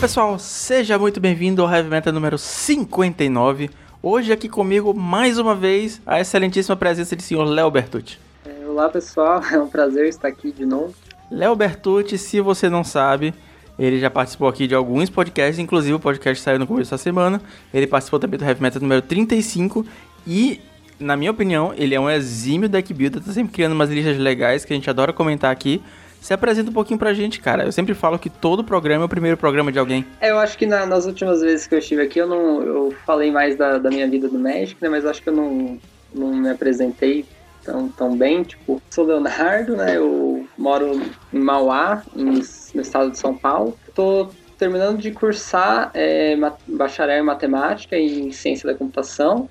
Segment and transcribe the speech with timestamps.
[0.00, 3.68] pessoal, seja muito bem-vindo ao Heavy Metal número 59.
[4.02, 8.18] Hoje aqui comigo, mais uma vez, a excelentíssima presença de senhor Léo Bertucci.
[8.46, 10.94] É, olá pessoal, é um prazer estar aqui de novo.
[11.30, 13.34] Léo Bertucci, se você não sabe,
[13.78, 17.38] ele já participou aqui de alguns podcasts, inclusive o podcast saiu no começo da semana.
[17.72, 19.84] Ele participou também do Heavy Metal número 35
[20.26, 20.62] e,
[20.98, 24.64] na minha opinião, ele é um exímio deck builder, tá sempre criando umas listas legais
[24.64, 25.82] que a gente adora comentar aqui.
[26.20, 27.64] Se apresenta um pouquinho pra gente, cara.
[27.64, 30.04] Eu sempre falo que todo programa é o primeiro programa de alguém.
[30.20, 32.94] É, eu acho que na, nas últimas vezes que eu estive aqui, eu não eu
[33.06, 34.88] falei mais da, da minha vida do México, né?
[34.88, 35.78] Mas acho que eu não,
[36.14, 37.24] não me apresentei
[37.64, 38.42] tão, tão bem.
[38.42, 39.96] Tipo, sou Leonardo, né?
[39.96, 41.00] Eu moro
[41.32, 42.42] em Mauá, em,
[42.74, 43.76] no estado de São Paulo.
[43.94, 49.48] Tô terminando de cursar é, bacharel em matemática e em ciência da computação.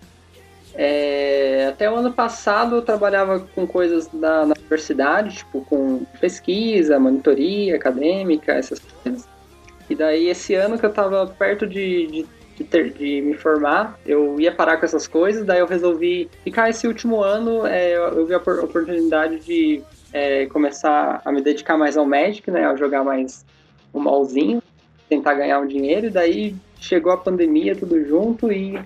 [0.81, 7.75] É, até o ano passado eu trabalhava com coisas da, universidade, tipo com pesquisa, monitoria
[7.75, 9.27] acadêmica, essas coisas.
[9.89, 13.99] E daí esse ano que eu estava perto de, de, de, ter, de, me formar,
[14.05, 18.25] eu ia parar com essas coisas, daí eu resolvi ficar esse último ano, é, eu
[18.25, 19.83] vi a oportunidade de
[20.13, 23.45] é, começar a me dedicar mais ao Magic, né, a jogar mais
[23.91, 24.63] o malzinho,
[25.09, 28.79] tentar ganhar um dinheiro, e daí chegou a pandemia tudo junto e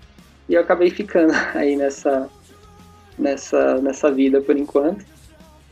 [0.47, 2.29] e eu acabei ficando aí nessa,
[3.17, 5.05] nessa, nessa vida por enquanto.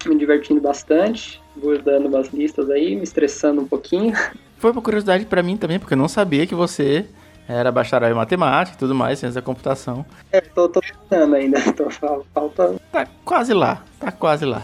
[0.06, 4.14] Me divertindo bastante, guardando umas listas aí, me estressando um pouquinho.
[4.58, 7.06] Foi uma curiosidade para mim também, porque eu não sabia que você
[7.48, 10.06] era bacharel em matemática e tudo mais, ciência da computação.
[10.32, 11.90] É, tô, tô tentando ainda, tô
[12.34, 12.80] faltando.
[12.92, 14.64] Tá quase lá, tá quase lá.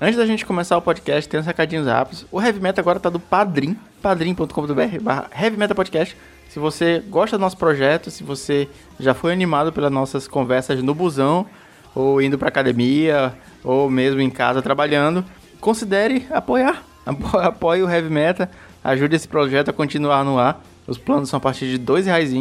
[0.00, 2.24] Antes da gente começar o podcast, tem uns recadinhos rápidos.
[2.30, 6.16] O Heavy Metal agora tá do Padrim, padrim.com.br barra Heavy Podcast.
[6.48, 8.68] Se você gosta do nosso projeto, se você
[8.98, 11.46] já foi animado pelas nossas conversas no busão,
[11.94, 15.24] ou indo para academia, ou mesmo em casa trabalhando,
[15.60, 16.82] considere apoiar.
[17.42, 18.48] Apoie o Heavy Metal,
[18.84, 20.62] ajude esse projeto a continuar no ar.
[20.86, 22.32] Os planos são a partir de dois reais.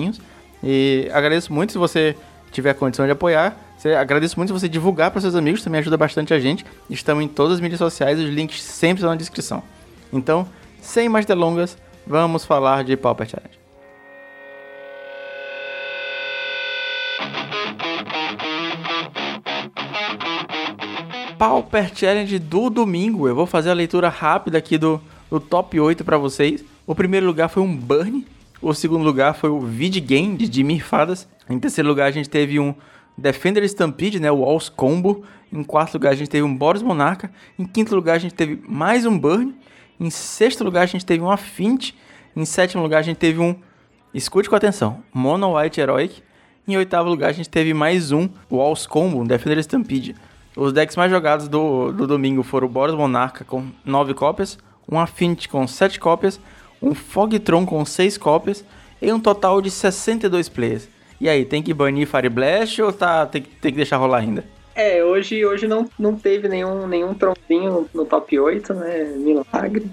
[0.63, 2.15] E agradeço muito se você
[2.51, 3.57] tiver condição de apoiar.
[3.99, 6.65] Agradeço muito se você divulgar para seus amigos, também ajuda bastante a gente.
[6.89, 9.63] Estamos em todas as mídias sociais, os links sempre estão na descrição.
[10.11, 10.47] Então,
[10.81, 13.56] sem mais delongas, vamos falar de Pauper Challenge.
[21.37, 23.27] Pauper Challenge do domingo.
[23.27, 26.63] Eu vou fazer a leitura rápida aqui do, do top 8 para vocês.
[26.85, 28.25] O primeiro lugar foi um Burn.
[28.61, 31.27] O segundo lugar foi o Vid Game de Jimmy Fadas.
[31.47, 32.73] Em terceiro lugar a gente teve um
[33.15, 35.23] Defender Stampede, né, o Walls Combo.
[35.53, 37.31] Em quarto lugar a gente teve um Boros Monarca.
[37.57, 39.53] Em quinto lugar a gente teve mais um Burn.
[39.99, 41.95] Em sexto lugar a gente teve um Affinity.
[42.35, 43.55] Em sétimo lugar a gente teve um,
[44.13, 46.21] escute com atenção, Mono White Heroic.
[46.67, 50.15] Em oitavo lugar a gente teve mais um Walls Combo, um Defender Stampede.
[50.57, 54.57] Os decks mais jogados do, do domingo foram o Boros Monarca com 9 cópias,
[54.91, 56.39] um Affinity com 7 cópias,
[56.81, 58.65] um Fogtron com 6 cópias
[58.99, 60.89] e um total de 62 players.
[61.21, 64.43] E aí, tem que banir Fire Blast ou tá, tem, tem que deixar rolar ainda?
[64.73, 69.03] É, hoje, hoje não, não teve nenhum, nenhum tronzinho no, top 8, né?
[69.15, 69.85] Milagre.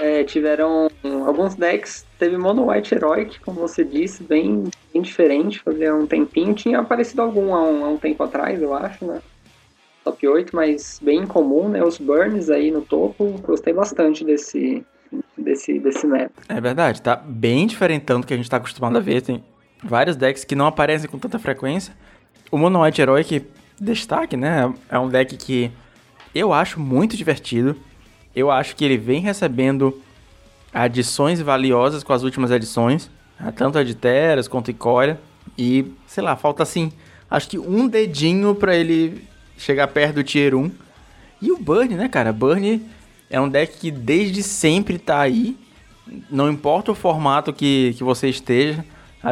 [0.00, 0.88] É, tiveram
[1.24, 6.54] alguns decks, teve Mono White Heroic, como você disse, bem, bem diferente, fazia um tempinho.
[6.54, 9.20] Tinha aparecido algum há um, há um tempo atrás, eu acho, né?
[10.04, 11.82] Top 8, mas bem comum, né?
[11.82, 14.84] Os burns aí no topo, gostei bastante desse,
[15.36, 16.32] desse, desse meta.
[16.48, 19.22] É verdade, tá bem diferentão do que a gente tá acostumado a ver.
[19.22, 19.42] Tem
[19.82, 21.94] vários decks que não aparecem com tanta frequência.
[22.50, 23.46] O Mono White Heroic,
[23.80, 24.72] destaque, né?
[24.88, 25.70] É um deck que
[26.34, 27.76] eu acho muito divertido.
[28.34, 30.00] Eu acho que ele vem recebendo
[30.72, 33.52] adições valiosas com as últimas edições, né?
[33.54, 35.20] tanto a de Teras quanto a Icória.
[35.58, 36.90] E, sei lá, falta assim,
[37.30, 39.26] acho que um dedinho para ele
[39.62, 40.70] chegar perto do Tier 1.
[41.40, 42.32] E o Burn, né, cara?
[42.32, 42.82] Burn
[43.30, 45.56] é um deck que desde sempre tá aí.
[46.30, 48.84] Não importa o formato que, que você esteja.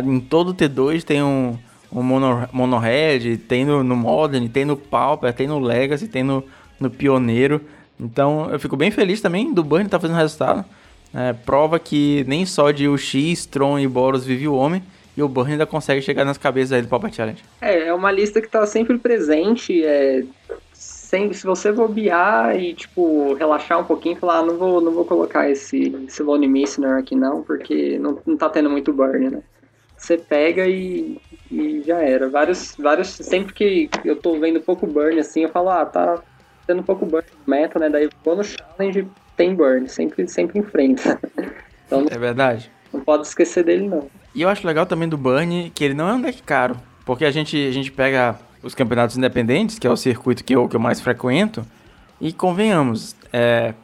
[0.04, 1.58] Em todo T2 tem um,
[1.92, 6.22] um mono, mono red, tem no, no Modern, tem no Pauper, tem no Legacy, tem
[6.22, 6.44] no,
[6.78, 7.60] no Pioneiro.
[7.98, 10.64] Então eu fico bem feliz também do Burn estar tá fazendo resultado.
[11.12, 14.80] É, prova que nem só de UX, Tron e Boros vive o homem.
[15.16, 17.42] E o Burn ainda consegue chegar nas cabeças aí do Papa Challenge.
[17.60, 19.84] É, é uma lista que tá sempre presente.
[19.84, 20.22] É,
[21.10, 24.92] sempre, se você bobear e, tipo, relaxar um pouquinho e falar, ah, não vou, não
[24.92, 29.28] vou colocar esse, esse Lone Missner aqui não, porque não, não tá tendo muito burn,
[29.28, 29.42] né?
[29.96, 31.20] Você pega e,
[31.50, 32.28] e já era.
[32.28, 36.22] Vários, vários, sempre que eu tô vendo pouco burn assim, eu falo, ah, tá
[36.66, 37.90] tendo pouco burn meta, né?
[37.90, 41.18] Daí vou no challenge, tem burn, sempre, sempre enfrenta.
[41.90, 42.70] Então, é verdade.
[42.92, 44.08] Não pode esquecer dele, não.
[44.34, 46.76] E eu acho legal também do Burn que ele não é um deck caro.
[47.04, 50.68] Porque a gente, a gente pega os campeonatos independentes, que é o circuito que eu,
[50.68, 51.64] que eu mais frequento,
[52.20, 53.74] e convenhamos, é,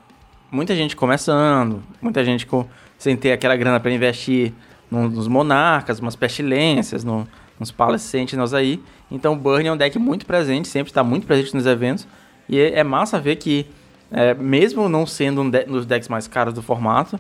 [0.51, 2.67] muita gente começando, muita gente com,
[2.99, 4.53] sem ter aquela grana para investir
[4.91, 7.27] nos monarcas, umas pestilências, no,
[7.59, 8.81] nos Sentinels aí.
[9.11, 12.07] Então o Burn é um deck muito presente, sempre está muito presente nos eventos.
[12.49, 13.67] E é, é massa ver que,
[14.11, 17.19] é, mesmo não sendo um, de, um dos decks mais caros do formato,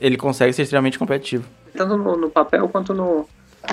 [0.00, 1.44] ele consegue ser extremamente competitivo.
[1.76, 3.26] Tanto no, no papel quanto no,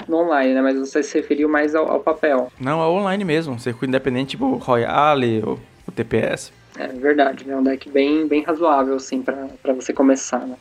[0.08, 0.62] no online, né?
[0.62, 2.52] Mas você se referiu mais ao, ao papel.
[2.60, 6.52] Não, é online mesmo, um circuito independente tipo Royale ou o TPS.
[6.78, 10.56] É verdade, é um deck bem, bem razoável, assim, para você começar, né?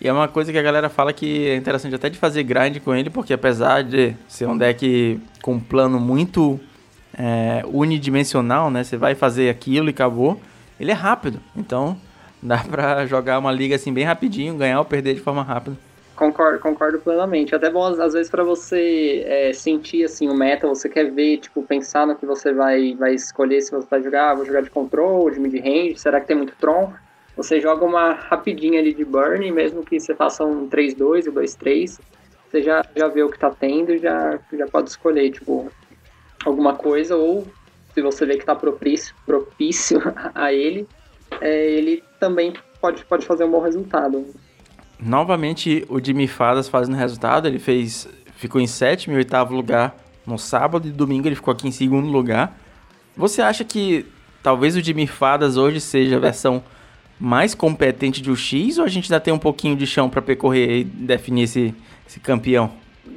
[0.00, 2.78] E é uma coisa que a galera fala que é interessante até de fazer grind
[2.78, 6.58] com ele, porque apesar de ser um deck com um plano muito
[7.18, 8.84] é, unidimensional, né?
[8.84, 10.40] Você vai fazer aquilo e acabou.
[10.78, 11.96] Ele é rápido, então
[12.40, 15.76] dá pra jogar uma liga assim bem rapidinho, ganhar ou perder de forma rápida.
[16.18, 17.54] Concordo, concordo plenamente.
[17.54, 21.62] Até bom, às vezes, para você é, sentir assim o meta, você quer ver, tipo,
[21.62, 24.68] pensar no que você vai, vai escolher, se você vai jogar, ah, vou jogar de
[24.68, 26.92] control, de mid-range, será que tem muito Tron?
[27.36, 32.00] Você joga uma rapidinha ali de burn, mesmo que você faça um 3-2 ou 2-3,
[32.50, 35.70] você já, já vê o que tá tendo e já, já pode escolher, tipo,
[36.44, 37.46] alguma coisa, ou
[37.94, 40.02] se você vê que tá propício, propício
[40.34, 40.84] a ele,
[41.40, 44.26] é, ele também pode, pode fazer um bom resultado.
[45.00, 48.08] Novamente o Jimmy Fadas fazendo resultado, ele fez.
[48.36, 49.96] ficou em sétimo e oitavo lugar
[50.26, 52.58] no sábado e domingo ele ficou aqui em segundo lugar.
[53.16, 54.06] Você acha que
[54.42, 56.62] talvez o Jimmy Fadas hoje seja a versão
[57.18, 60.80] mais competente de UX ou a gente ainda tem um pouquinho de chão para percorrer
[60.80, 61.74] e definir esse,
[62.06, 62.70] esse campeão?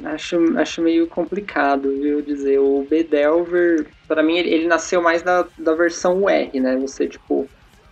[0.04, 2.60] Acho, acho meio complicado, viu, dizer.
[2.60, 6.78] O B-Delver, para mim, ele, ele, nasceu mais da, da versão UR, né?
[6.78, 7.48] Você, tipo,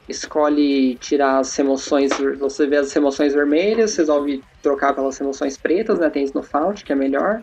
[0.09, 6.09] escolhe tirar as emoções, você vê as emoções vermelhas, resolve trocar pelas emoções pretas, né?
[6.09, 7.41] Tem isso no Fault, que é melhor.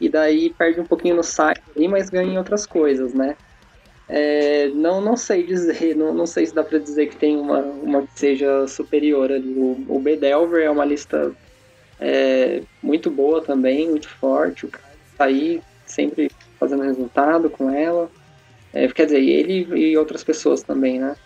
[0.00, 3.36] E daí perde um pouquinho no site mas ganha em outras coisas, né?
[4.08, 7.58] É, não, não sei dizer, não, não sei se dá para dizer que tem uma,
[7.58, 9.52] uma que seja superior ali.
[9.56, 11.32] O, o B-Delver é uma lista
[12.00, 14.66] é, muito boa também, muito forte.
[14.66, 14.84] O cara
[15.18, 18.10] tá aí sempre fazendo resultado com ela.
[18.72, 21.16] É, quer dizer, ele e outras pessoas também, né?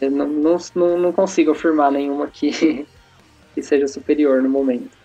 [0.00, 2.86] Eu não, não, não consigo afirmar nenhuma que,
[3.54, 4.98] que seja superior no momento.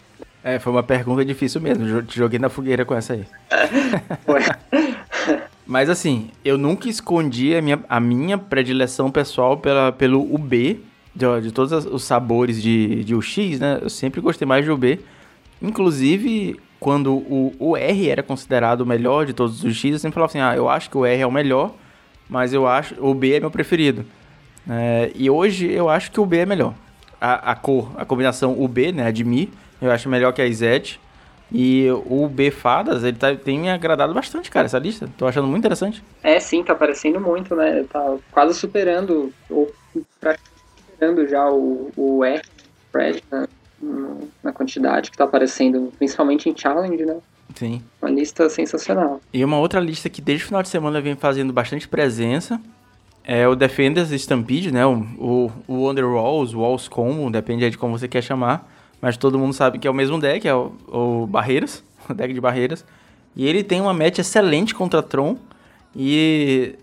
[0.44, 2.04] É, foi uma pergunta difícil mesmo.
[2.04, 3.26] Te joguei na fogueira com essa aí.
[4.26, 4.42] Foi.
[5.66, 10.84] Mas assim, eu nunca escondi a minha, a minha predileção pessoal pela, pelo UB,
[11.16, 13.80] de, de todos os sabores de, de UX, né?
[13.82, 15.00] Eu sempre gostei mais de UB.
[15.62, 20.16] Inclusive, quando o, o R era considerado o melhor de todos os UX, eu sempre
[20.16, 21.74] falava assim, ah, eu acho que o R é o melhor,
[22.28, 24.06] mas eu acho o B é meu preferido.
[24.70, 26.74] É, e hoje eu acho que o B é melhor.
[27.20, 29.52] A, a cor, a combinação UB, né, a de Mi,
[29.82, 31.00] eu acho melhor que a Izete.
[31.52, 35.08] E o B Fadas, ele tá, tem me agradado bastante, cara, essa lista.
[35.18, 36.04] Tô achando muito interessante.
[36.24, 37.86] É, sim, tá aparecendo muito, né?
[37.92, 42.42] Tá quase superando, ou superando já o, o R,
[42.92, 43.48] Fred, né?
[44.42, 47.18] na quantidade que tá aparecendo, principalmente em Challenge, né?
[47.56, 47.84] Sim.
[48.02, 49.22] Uma lista sensacional.
[49.32, 52.60] E uma outra lista que desde o final de semana vem fazendo bastante presença
[53.24, 54.86] é o Defenders Stampede, né?
[54.86, 58.70] O, o, o Under Walls, Walls Combo, depende de como você quer chamar.
[59.02, 62.34] Mas todo mundo sabe que é o mesmo deck, é o, o Barreiras, o deck
[62.34, 62.86] de Barreiras.
[63.36, 65.38] E ele tem uma match excelente contra Tron.
[65.96, 66.76] E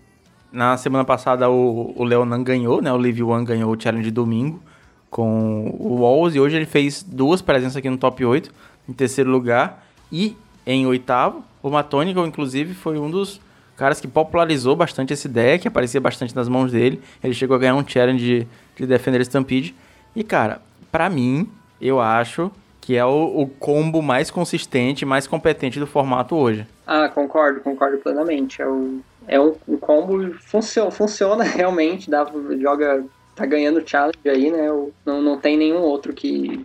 [0.51, 2.91] na semana passada o, o Leonan ganhou, né?
[2.91, 4.61] O Live One ganhou o challenge de domingo
[5.09, 6.35] com o Walls.
[6.35, 8.51] E hoje ele fez duas presenças aqui no top 8,
[8.89, 9.85] em terceiro lugar.
[10.11, 13.39] E em oitavo, o Matonical, inclusive, foi um dos
[13.81, 17.01] caras que popularizou bastante esse deck, aparecia bastante nas mãos dele.
[17.23, 19.73] Ele chegou a ganhar um challenge de, de Defender Stampede.
[20.15, 20.61] E, cara,
[20.91, 21.49] para mim,
[21.81, 26.67] eu acho que é o, o, combo mais consistente, mais competente do formato hoje.
[26.85, 28.61] Ah, concordo, concordo plenamente.
[28.61, 32.23] É, o, é um, um combo funciona, funciona realmente, dá,
[32.59, 33.03] joga,
[33.35, 34.67] tá ganhando challenge aí, né?
[35.03, 36.63] Não, não tem nenhum outro que,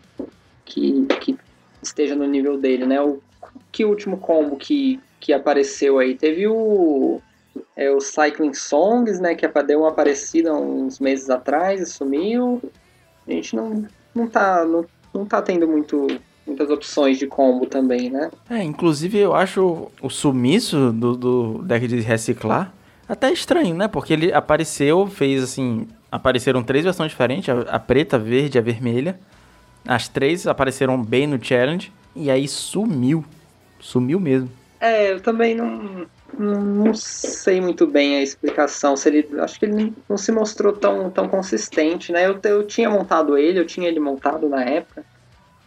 [0.67, 1.39] que, que
[1.83, 3.01] esteja no nível dele, né?
[3.01, 3.23] O
[3.73, 6.15] que último combo que que apareceu aí.
[6.15, 7.21] Teve o,
[7.77, 12.61] é, o Cycling Songs, né, que deu uma aparecida uns meses atrás e sumiu.
[13.27, 16.07] A gente não, não, tá, não, não tá tendo muito,
[16.47, 18.31] muitas opções de combo também, né?
[18.49, 22.73] É, inclusive eu acho o sumiço do, do deck de reciclar
[23.09, 23.89] até estranho, né?
[23.89, 25.87] Porque ele apareceu, fez assim.
[26.11, 29.19] Apareceram três versões diferentes: a, a preta, a verde e a vermelha.
[29.87, 31.93] As três apareceram bem no challenge.
[32.15, 33.25] E aí sumiu.
[33.79, 34.51] Sumiu mesmo.
[34.81, 36.07] É, eu também não,
[36.39, 38.97] não, sei muito bem a explicação.
[38.97, 42.27] Se ele, acho que ele não se mostrou tão, tão consistente, né?
[42.27, 45.05] Eu, eu tinha montado ele, eu tinha ele montado na época.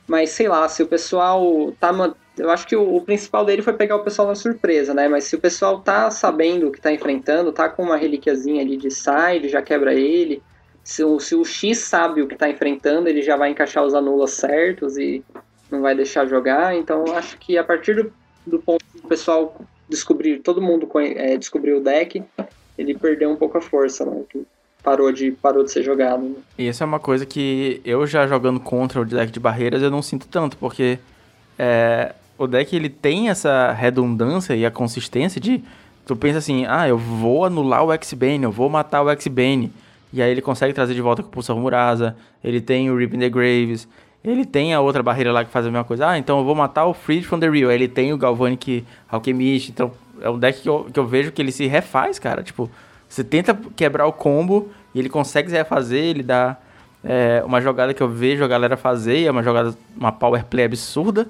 [0.07, 1.91] Mas sei lá, se o pessoal tá.
[2.37, 5.07] Eu acho que o, o principal dele foi pegar o pessoal na surpresa, né?
[5.07, 8.77] Mas se o pessoal tá sabendo o que tá enfrentando, tá com uma relíquiazinha ali
[8.77, 10.41] de side, já quebra ele.
[10.83, 13.93] se o, se o X sabe o que está enfrentando, ele já vai encaixar os
[13.93, 15.23] anulas certos e
[15.69, 16.75] não vai deixar jogar.
[16.75, 18.11] Então acho que a partir do,
[18.49, 19.55] do ponto que o pessoal
[19.87, 22.23] descobrir, todo mundo é, descobriu o deck,
[22.77, 24.21] ele perdeu um pouco a força, né?
[24.83, 26.23] Parou de, parou de ser jogado.
[26.23, 26.35] Né?
[26.57, 29.91] E isso é uma coisa que eu já jogando contra o deck de barreiras eu
[29.91, 30.97] não sinto tanto, porque
[31.57, 35.61] é, o deck ele tem essa redundância e a consistência de
[36.05, 39.71] tu pensa assim, ah, eu vou anular o X-Bane, eu vou matar o X-Bane.
[40.11, 43.19] E aí ele consegue trazer de volta com o Pulsar Murasa, ele tem o Ripping
[43.19, 43.87] the Graves,
[44.23, 46.09] ele tem a outra barreira lá que faz a mesma coisa.
[46.09, 47.69] Ah, então eu vou matar o Freed from the Real.
[47.69, 49.69] Aí ele tem o Galvanic Alchemist.
[49.69, 52.43] Então é um deck que eu, que eu vejo que ele se refaz, cara.
[52.43, 52.69] Tipo,
[53.07, 56.57] você tenta quebrar o combo e ele consegue se refazer, ele dá
[57.03, 60.65] é, uma jogada que eu vejo a galera fazer, é uma jogada, uma power play
[60.65, 61.27] absurda,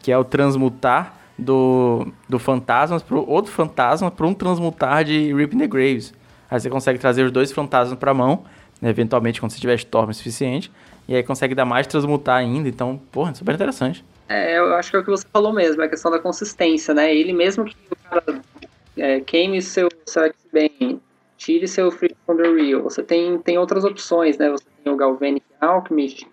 [0.00, 5.58] que é o transmutar do, do fantasmas pro outro fantasma para um transmutar de Ripping
[5.58, 6.12] the Graves.
[6.50, 8.44] Aí você consegue trazer os dois fantasmas para a mão,
[8.80, 10.70] né, eventualmente quando você tiver Storm suficiente,
[11.08, 14.04] e aí consegue dar mais transmutar ainda, então, porra, super interessante.
[14.28, 16.92] É, eu acho que é o que você falou mesmo, é a questão da consistência,
[16.92, 17.14] né?
[17.14, 18.42] Ele mesmo que o cara
[18.96, 21.00] é, queime seu, X-Bane,
[21.36, 24.50] tire seu Free from the Real, você tem, tem outras opções, né?
[24.50, 26.26] Você tem o Galvanic Alchemist,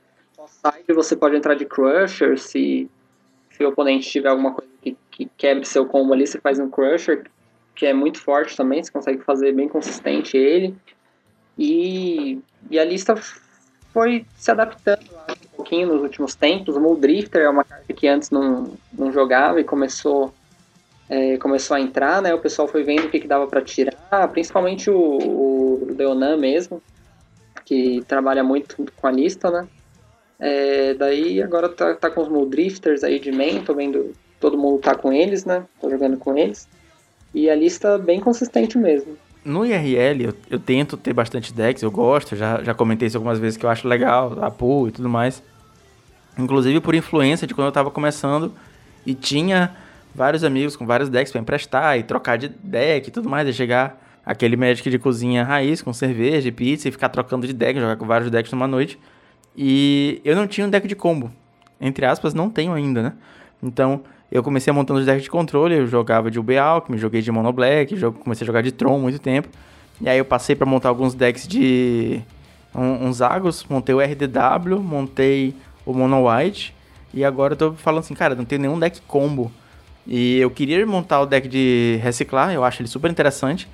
[0.64, 2.90] side você pode entrar de Crusher, se,
[3.52, 6.70] se o oponente tiver alguma coisa que, que quebre seu combo ali, você faz um
[6.70, 7.26] Crusher,
[7.76, 10.76] que é muito forte também, você consegue fazer bem consistente ele.
[11.58, 12.40] E,
[12.70, 13.16] e a lista
[13.94, 16.76] foi se adaptando um pouquinho nos últimos tempos.
[16.76, 20.34] O Muldrifter é uma carta que antes não, não jogava e começou,
[21.08, 22.34] é, começou a entrar, né?
[22.34, 26.82] O pessoal foi vendo o que, que dava para tirar, principalmente o, o Leonan mesmo,
[27.64, 29.68] que trabalha muito com a lista, né?
[30.40, 34.80] É, daí agora tá, tá com os Muldrifters aí de main, tô vendo todo mundo
[34.80, 35.66] tá com eles, né?
[35.80, 36.68] Tô jogando com eles.
[37.34, 39.18] E a lista bem consistente mesmo.
[39.46, 43.40] No IRL, eu, eu tento ter bastante decks, eu gosto, já, já comentei isso algumas
[43.40, 45.44] vezes que eu acho legal, a pool e tudo mais.
[46.38, 48.54] Inclusive por influência de quando eu tava começando
[49.06, 49.76] e tinha
[50.16, 53.54] vários amigos com vários decks para emprestar e trocar de deck e tudo mais, e
[53.54, 57.80] chegar aquele Magic de cozinha raiz com cerveja e pizza e ficar trocando de deck,
[57.80, 58.98] jogar com vários decks numa noite.
[59.56, 61.32] E eu não tinha um deck de combo.
[61.80, 63.14] Entre aspas, não tenho ainda, né?
[63.62, 64.02] Então,
[64.34, 67.32] eu comecei a montando os decks de controle, eu jogava de UB Alchemy, joguei de
[67.32, 69.48] Mono Black, comecei a jogar de Tron muito tempo.
[70.02, 72.20] E aí eu passei para montar alguns decks de
[72.74, 75.54] um, uns Agos, montei o RDW, montei
[75.86, 76.74] o Mono White.
[77.14, 79.52] E agora eu tô falando assim, cara, não tenho nenhum deck combo.
[80.08, 83.70] E eu queria montar o deck de reciclar, eu acho ele super interessante.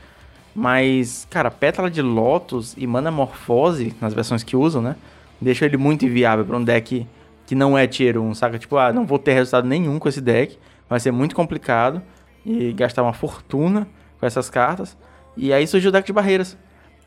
[0.54, 4.98] Mas, cara, Pétala de Lotus e Mana Morfose, nas versões que usam, né?
[5.40, 7.08] Deixa ele muito inviável para um deck
[7.50, 8.60] que não é tier 1, saca?
[8.60, 12.00] Tipo, ah, não vou ter resultado nenhum com esse deck, vai ser muito complicado
[12.46, 13.88] e gastar uma fortuna
[14.20, 14.96] com essas cartas.
[15.36, 16.56] E aí surgiu o deck de barreiras.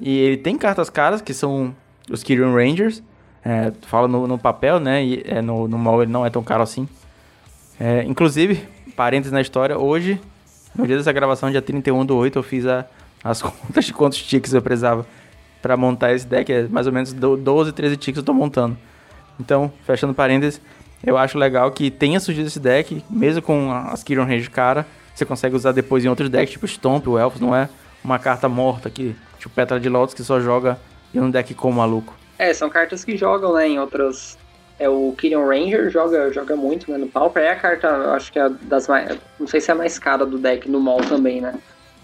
[0.00, 1.72] E ele tem cartas caras, que são
[2.10, 3.04] os Kyrian Rangers,
[3.44, 5.04] é, fala no, no, papel, né?
[5.04, 6.88] E é, no, no mal ele não é tão caro assim.
[7.78, 10.20] É, inclusive, parênteses na história, hoje,
[10.74, 12.84] no dia dessa gravação, dia 31 do 8, eu fiz a,
[13.22, 15.06] as contas de quantos ticks eu precisava
[15.62, 16.52] para montar esse deck.
[16.52, 18.76] É mais ou menos 12, 13 ticks eu tô montando.
[19.38, 20.60] Então, fechando parênteses,
[21.04, 25.24] eu acho legal que tenha surgido esse deck, mesmo com as Kiron Range cara, você
[25.24, 27.68] consegue usar depois em outros decks, tipo Stomp, o Elfos, não é
[28.04, 30.78] uma carta morta aqui, tipo Petra de Lotus, que só joga
[31.14, 32.14] em um deck como maluco.
[32.38, 34.38] É, são cartas que jogam, né, em outras...
[34.78, 37.42] É, o Kyrian Ranger joga, joga muito, né, no Pauper.
[37.42, 39.16] É a carta, acho que é das mais...
[39.38, 41.54] Não sei se é a mais cara do deck no mall também, né.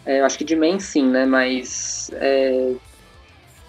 [0.07, 2.11] É, acho que de main sim, né, mas...
[2.15, 2.73] É,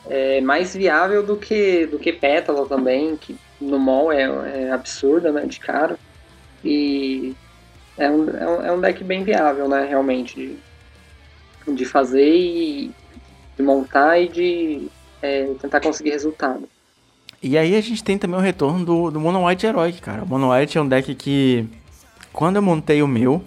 [0.09, 5.31] é mais viável do que, do que Pétala também, que no mall é, é absurda,
[5.31, 5.97] né, de caro.
[6.63, 7.35] E
[7.97, 10.57] é um, é um, é um deck bem viável, né, realmente,
[11.65, 12.91] de, de fazer e
[13.57, 14.87] de montar e de
[15.21, 16.67] é, tentar conseguir resultado.
[17.41, 20.23] E aí a gente tem também o retorno do, do Mono White Heroic, cara.
[20.23, 21.67] O Mono White é um deck que,
[22.33, 23.41] quando eu montei o meu,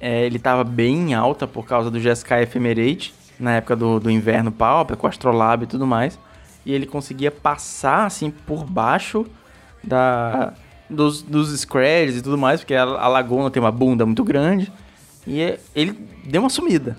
[0.00, 4.10] é, ele tava bem em alta por causa do GSK Ephemerate, na época do, do
[4.10, 6.18] inverno Pauper, com Astrolab e tudo mais
[6.64, 9.26] e ele conseguia passar assim por baixo
[9.82, 10.52] da
[10.88, 14.70] dos, dos scrads e tudo mais, porque a, a Laguna tem uma bunda muito grande
[15.26, 15.92] e é, ele
[16.24, 16.96] deu uma sumida.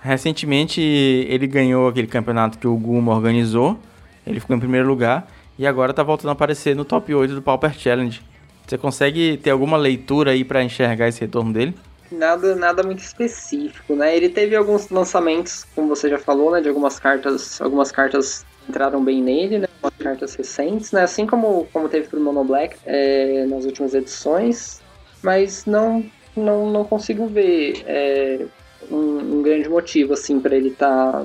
[0.00, 3.78] Recentemente ele ganhou aquele campeonato que o Guma organizou,
[4.26, 7.42] ele ficou em primeiro lugar e agora tá voltando a aparecer no top 8 do
[7.42, 8.20] Pauper Challenge.
[8.66, 11.74] Você consegue ter alguma leitura aí para enxergar esse retorno dele?
[12.10, 14.14] Nada, nada muito específico, né?
[14.16, 19.02] Ele teve alguns lançamentos, como você já falou, né, de algumas cartas, algumas cartas entraram
[19.02, 19.68] bem nele, né?
[19.80, 21.02] Com cartas recentes, né?
[21.02, 24.80] Assim como, como teve pro Mono Black é, nas últimas edições.
[25.22, 26.04] Mas não,
[26.36, 28.46] não, não consigo ver é,
[28.90, 31.24] um, um, grande motivo, assim, para ele tá,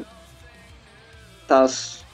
[1.47, 1.65] tá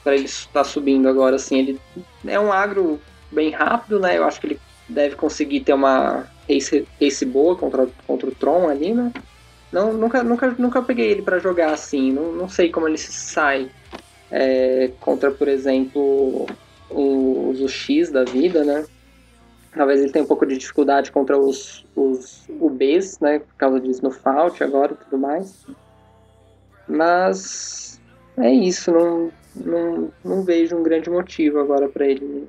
[0.02, 1.58] para ele estar tá subindo agora, assim.
[1.58, 1.80] Ele
[2.26, 3.00] é um agro
[3.30, 4.18] bem rápido, né?
[4.18, 8.68] Eu acho que ele deve conseguir ter uma race, race boa contra, contra o Tron
[8.68, 9.12] ali, né?
[9.72, 12.12] Não, nunca, nunca, nunca peguei ele para jogar assim.
[12.12, 13.70] Não, não sei como ele se sai
[14.30, 16.46] é, contra, por exemplo,
[16.90, 18.84] os, X da vida, né?
[19.72, 23.40] Talvez ele tenha um pouco de dificuldade contra os, os UBs, né?
[23.40, 25.66] Por causa disso no Fault agora e tudo mais.
[26.88, 28.00] Mas
[28.36, 32.48] é isso, não, não, não vejo um grande motivo agora para ele.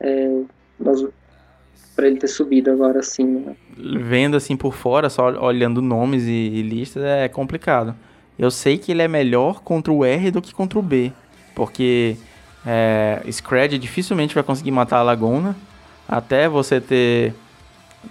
[0.00, 0.42] É,
[1.94, 3.24] para ele ter subido agora assim.
[3.24, 3.56] Né?
[3.76, 7.94] Vendo assim por fora, só olhando nomes e, e, listas, é complicado.
[8.38, 11.12] Eu sei que ele é melhor contra o R do que contra o B,
[11.54, 12.16] porque
[12.66, 15.56] é, Scred dificilmente vai conseguir matar a Laguna,
[16.08, 17.34] até você ter,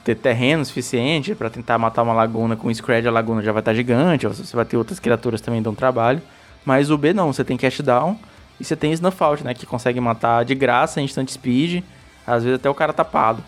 [0.04, 3.72] ter terreno suficiente para tentar matar uma Laguna com Scred, a Laguna já vai estar
[3.72, 6.22] tá gigante, você vai ter outras criaturas também dão trabalho.
[6.66, 8.18] Mas o B não, você tem Cash Down
[8.60, 9.54] e você tem Snuff Out, né?
[9.54, 11.84] Que consegue matar de graça, instant speed,
[12.26, 13.44] às vezes até o cara tapado.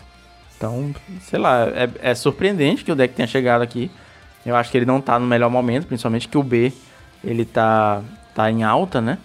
[0.56, 3.90] Então, sei lá, é, é surpreendente que o deck tenha chegado aqui.
[4.46, 6.72] Eu acho que ele não tá no melhor momento, principalmente que o B
[7.24, 8.02] ele tá,
[8.34, 9.18] tá em alta, né?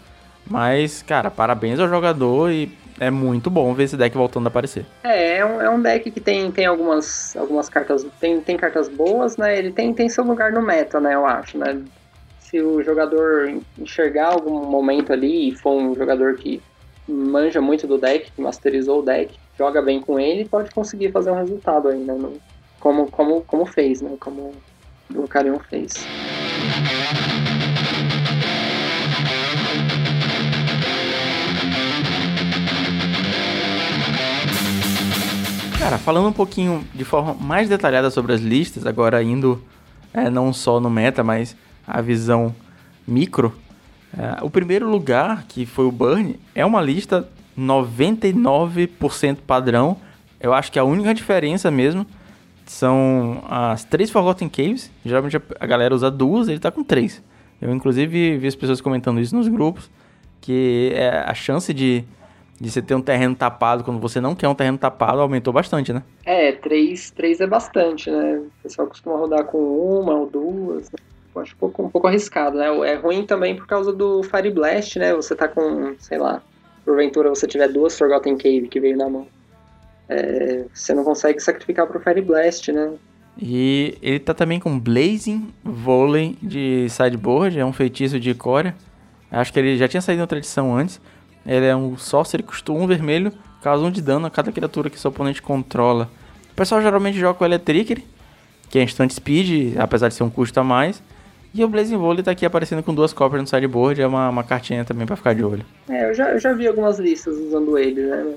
[0.45, 4.85] Mas, cara, parabéns ao jogador e é muito bom ver esse deck voltando a aparecer.
[5.03, 8.05] É, é um, é um deck que tem, tem algumas, algumas cartas.
[8.19, 9.57] Tem, tem cartas boas, né?
[9.57, 11.13] Ele tem, tem seu lugar no meta, né?
[11.13, 11.81] Eu acho, né?
[12.51, 13.49] se o jogador
[13.79, 16.61] enxergar algum momento ali e for um jogador que
[17.07, 21.31] manja muito do deck, que masterizou o deck, joga bem com ele, pode conseguir fazer
[21.31, 22.29] um resultado ainda, né?
[22.77, 24.17] como, como, como fez, né?
[24.19, 24.51] Como
[25.15, 26.05] o Carion fez.
[35.79, 39.61] Cara, falando um pouquinho de forma mais detalhada sobre as listas, agora indo
[40.13, 41.55] é, não só no meta, mas
[41.87, 42.55] a visão
[43.07, 43.53] micro,
[44.17, 49.97] é, o primeiro lugar, que foi o Burn, é uma lista 99% padrão.
[50.39, 52.05] Eu acho que a única diferença mesmo
[52.71, 54.89] são as três Forgotten Caves.
[55.05, 57.21] Geralmente a galera usa duas, ele tá com três.
[57.61, 59.91] Eu, inclusive, vi as pessoas comentando isso nos grupos,
[60.39, 62.05] que é a chance de,
[62.59, 65.91] de você ter um terreno tapado quando você não quer um terreno tapado aumentou bastante,
[65.91, 66.01] né?
[66.25, 68.37] É, três, três é bastante, né?
[68.37, 70.97] O pessoal costuma rodar com uma ou duas, né?
[71.35, 72.67] eu acho um pouco, um pouco arriscado, né?
[72.89, 75.13] É ruim também por causa do Fire Blast, né?
[75.13, 76.41] Você tá com, sei lá,
[76.85, 79.27] porventura você tiver duas Forgotten Cave que veio na mão.
[80.11, 82.91] É, você não consegue sacrificar pro Fire Blast, né?
[83.41, 88.75] E ele tá também com Blazing Volley de sideboard, é um feitiço de Corea.
[89.31, 90.99] Acho que ele já tinha saído na tradição antes.
[91.45, 93.31] Ele é um Sorcery, custa 1 um vermelho,
[93.63, 96.09] causa 1 um de dano a cada criatura que seu oponente controla.
[96.51, 98.03] O pessoal geralmente joga com Electric,
[98.69, 101.01] que é instant speed, apesar de ser um custo a mais.
[101.53, 104.43] E o Blazing Volley tá aqui aparecendo com duas cópias no sideboard, é uma, uma
[104.43, 105.65] cartinha também para ficar de olho.
[105.89, 108.35] É, eu já, eu já vi algumas listas usando ele, né?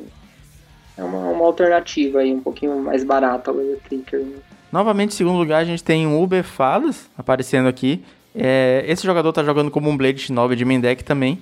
[0.96, 4.20] É uma, uma alternativa aí, um pouquinho mais barata ao Electricker.
[4.20, 4.36] Né?
[4.70, 8.04] Novamente, em segundo lugar, a gente tem um Uber Fadas aparecendo aqui.
[8.34, 11.40] É, esse jogador tá jogando como um Blade 9 de main deck também.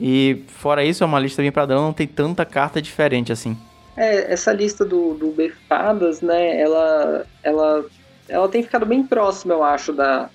[0.00, 3.56] E fora isso, é uma lista bem padrão, não tem tanta carta diferente assim.
[3.96, 7.84] É, essa lista do, do Uber Fadas, né, ela, ela,
[8.28, 10.30] ela tem ficado bem próxima, eu acho, da,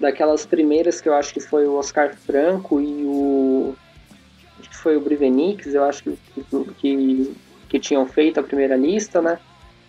[0.00, 3.74] daquelas primeiras que eu acho que foi o Oscar Franco e o.
[4.58, 6.18] Acho que foi o Brivenix, eu acho que,
[6.78, 7.36] que,
[7.68, 9.38] que tinham feito a primeira lista, né?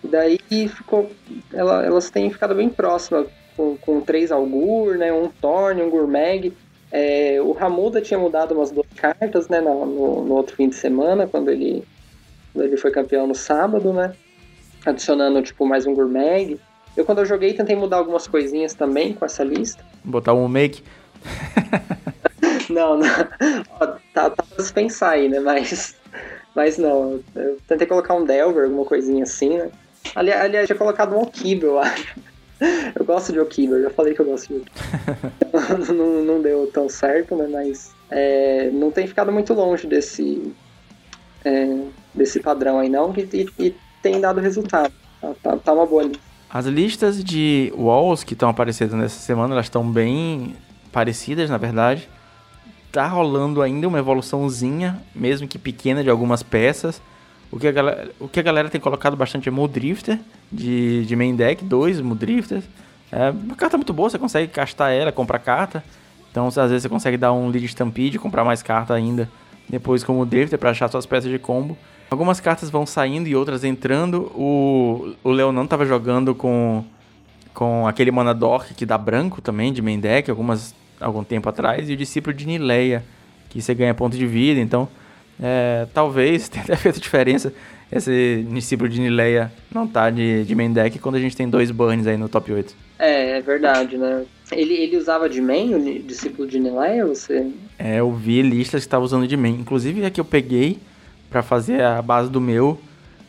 [0.03, 1.09] E daí ficou.
[1.53, 5.11] Ela, elas têm ficado bem próximas, com, com três Algur, né?
[5.11, 6.53] Um Thorn, um Gourmag.
[6.91, 9.61] É, o Ramuda tinha mudado umas duas cartas, né?
[9.61, 11.83] No, no, no, outro fim de semana, quando ele,
[12.53, 14.13] quando ele foi campeão no sábado, né?
[14.85, 16.59] Adicionando, tipo, mais um Gourmag.
[16.97, 19.83] Eu, quando eu joguei, tentei mudar algumas coisinhas também com essa lista.
[20.03, 20.81] Botar um make?
[22.69, 23.07] não, não.
[23.79, 25.39] Ó, tá, tá pra se pensar aí, né?
[25.39, 25.95] Mas,
[26.59, 27.21] mas não.
[27.33, 29.69] Eu tentei colocar um Delver, alguma coisinha assim, né?
[30.13, 32.19] Ali, aliás, tinha colocado um Okiba, eu acho.
[32.93, 35.93] Eu gosto de Okiba, eu já falei que eu gosto de Okiba.
[35.95, 37.47] não, não deu tão certo, né?
[37.49, 40.53] Mas é, não tem ficado muito longe desse,
[41.45, 43.13] é, desse padrão aí, não.
[43.15, 44.91] E, e, e tem dado resultado.
[45.21, 46.21] Tá, tá, tá uma boa lista.
[46.49, 50.53] As listas de walls que estão aparecendo nessa semana, elas estão bem
[50.91, 52.09] parecidas, na verdade.
[52.91, 57.01] Tá rolando ainda uma evoluçãozinha, mesmo que pequena, de algumas peças.
[57.51, 60.19] O que a galera, o que a galera tem colocado bastante é Muldrifter,
[60.51, 62.63] de, de main deck, dois Muldrifters.
[63.11, 65.83] É uma carta muito boa, você consegue castar ela, comprar carta.
[66.31, 69.29] Então, às vezes você consegue dar um lead stampede, comprar mais carta ainda
[69.69, 71.77] depois como Drifter para achar suas peças de combo.
[72.09, 74.31] Algumas cartas vão saindo e outras entrando.
[74.35, 76.83] O, o Leonan tava jogando com,
[77.53, 81.89] com aquele Manadork que dá branco também, de main deck, algumas, algum tempo atrás.
[81.89, 83.03] E o discípulo de Nileia,
[83.49, 84.87] que você ganha ponto de vida, então
[85.41, 87.53] é, talvez tenha feito diferença
[87.91, 91.71] esse discípulo de Nileia não tá de, de main deck quando a gente tem dois
[91.71, 92.75] burns aí no top 8.
[92.99, 94.25] É, é verdade, né?
[94.51, 97.51] Ele, ele usava de main, o discípulo de Nileia, você?
[97.77, 99.55] É, eu vi listas que estavam usando de main.
[99.59, 100.77] Inclusive a que eu peguei
[101.29, 102.79] para fazer a base do meu,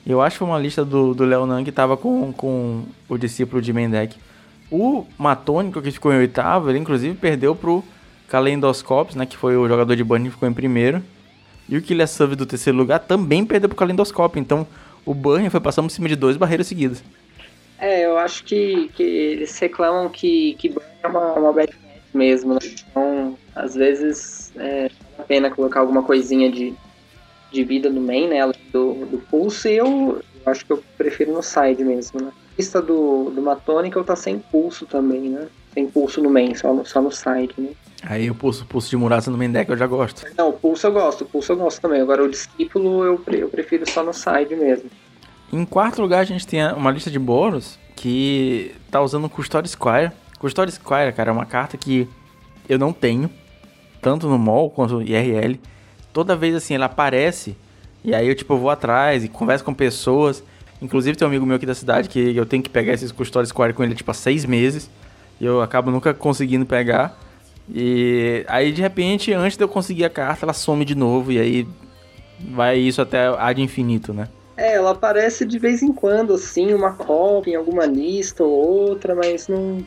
[0.07, 3.63] eu acho que foi uma lista do, do Leonan que tava com, com o discípulo
[3.63, 4.17] de main deck.
[4.71, 7.83] O Matônico, que ficou em oitavo, ele inclusive perdeu pro
[8.29, 9.27] Kalendoscopes, né?
[9.27, 11.03] Que foi o jogador de burn que ficou em primeiro.
[11.69, 14.41] E o Killer Sub do terceiro lugar também perdeu pro Calendoscópio.
[14.41, 14.67] Então
[15.05, 17.03] o Burn foi passando por cima de dois barreiras seguidas.
[17.79, 21.73] É, eu acho que, que eles reclamam que, que é uma, uma bad
[22.13, 22.55] mesmo.
[22.55, 22.61] Né?
[22.91, 26.75] Então, às vezes, é, vale a pena colocar alguma coisinha de,
[27.51, 28.41] de vida no main, né?
[28.73, 29.67] Do, do pulso.
[29.67, 32.33] E eu, eu acho que eu prefiro no side mesmo, né?
[32.61, 35.49] Lista do, do Matonic tá sem pulso também, né?
[35.73, 37.71] Sem pulso no main, só no, só no side, né?
[38.03, 40.27] Aí o pulso, pulso de Murasa no main deck eu já gosto.
[40.37, 42.03] Não, o pulso eu gosto, o pulso eu gosto também.
[42.03, 44.91] Agora o discípulo eu, eu prefiro só no side mesmo.
[45.51, 49.71] Em quarto lugar a gente tem uma lista de Boros que tá usando o Custody
[49.71, 50.13] Squire.
[50.39, 52.07] Custody Squire, cara, é uma carta que
[52.69, 53.31] eu não tenho,
[54.03, 55.59] tanto no mall quanto no IRL.
[56.13, 57.57] Toda vez assim ela aparece
[58.05, 60.45] e aí eu tipo vou atrás e converso com pessoas.
[60.81, 63.49] Inclusive tem um amigo meu aqui da cidade que eu tenho que pegar esses Custody
[63.49, 64.89] Squire com ele tipo há seis meses.
[65.41, 67.19] E eu acabo nunca conseguindo pegar.
[67.73, 71.33] E aí, de repente, antes de eu conseguir a carta, ela some de novo.
[71.33, 71.69] E aí
[72.53, 74.29] vai isso até ad infinito, né?
[74.57, 79.15] É, ela aparece de vez em quando, assim, uma cópia em alguma lista ou outra,
[79.15, 79.83] mas não,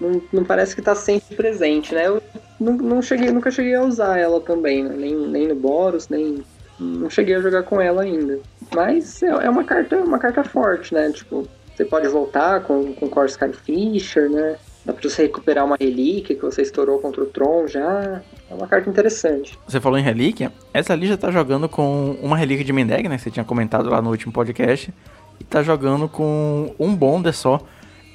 [0.00, 2.08] não, não parece que tá sempre presente, né?
[2.08, 2.20] Eu
[2.58, 4.94] não, não cheguei, nunca cheguei a usar ela também, né?
[4.96, 6.42] nem, nem no Boros, nem.
[6.80, 8.40] Não cheguei a jogar com ela ainda.
[8.74, 11.10] Mas é, é uma carta, uma carta forte, né?
[11.12, 14.56] Tipo, você pode voltar com, com Corsair Fisher, né?
[14.84, 18.20] Dá pra você recuperar uma relíquia que você estourou contra o Tron já.
[18.50, 19.56] É uma carta interessante.
[19.66, 20.52] Você falou em relíquia?
[20.74, 23.16] Essa ali já tá jogando com uma relíquia de Mendeg, né?
[23.16, 24.92] Que você tinha comentado lá no último podcast.
[25.38, 27.60] E tá jogando com um Bonder só.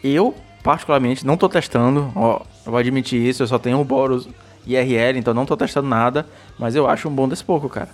[0.03, 2.11] Eu, particularmente, não tô testando.
[2.13, 3.43] Ó, eu vou admitir isso.
[3.43, 4.27] Eu só tenho o Boros
[4.65, 6.25] IRL, então não tô testando nada.
[6.59, 7.89] Mas eu acho um Bonder pouco, cara.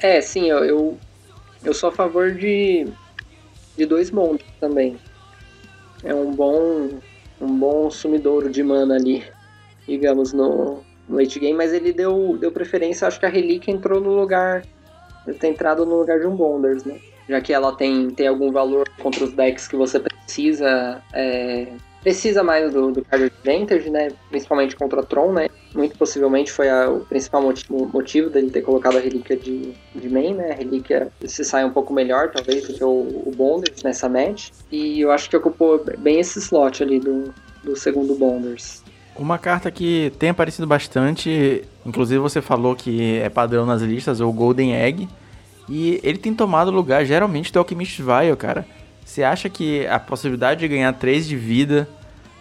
[0.00, 0.98] É, sim, eu, eu,
[1.66, 2.86] eu sou a favor de,
[3.76, 4.96] de dois Bonders também.
[6.04, 6.90] É um bom
[7.40, 9.24] um bom sumidouro de mana ali,
[9.86, 14.00] digamos, no, no late game, mas ele deu, deu preferência, acho que a Relíquia entrou
[14.00, 14.64] no lugar,
[15.26, 16.98] deve ter entrado no lugar de um Bonders, né?
[17.28, 21.66] Já que ela tem, tem algum valor contra os decks que você precisa é,
[22.00, 24.08] precisa mais do, do card advantage, né?
[24.30, 25.48] Principalmente contra Tron, né?
[25.76, 30.08] Muito possivelmente foi a, o principal motivo, motivo dele ter colocado a relíquia de, de
[30.08, 30.52] main, né?
[30.52, 32.88] A relíquia se sai um pouco melhor, talvez, do que o,
[33.26, 34.48] o Bonders nessa match.
[34.72, 38.82] E eu acho que ocupou bem esse slot ali do, do segundo Bonders.
[39.18, 44.32] Uma carta que tem aparecido bastante, inclusive você falou que é padrão nas listas, o
[44.32, 45.08] Golden Egg.
[45.68, 48.66] E ele tem tomado lugar geralmente do Alchemist Vial, cara.
[49.04, 51.88] Você acha que a possibilidade de ganhar 3 de vida